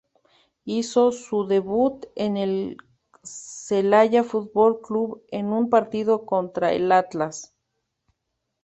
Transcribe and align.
Hizo 0.65 1.11
su 1.11 1.45
debut 1.45 2.07
en 2.15 2.35
el 2.35 2.77
Celaya 3.21 4.23
Fútbol 4.23 4.81
Club 4.81 5.23
en 5.29 5.53
un 5.53 5.69
partido 5.69 6.25
contra 6.25 6.73
el 6.73 6.91
Atlas. 6.91 7.53